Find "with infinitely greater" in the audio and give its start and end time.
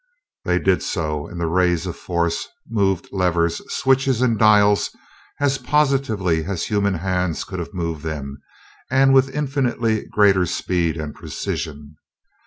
9.13-10.47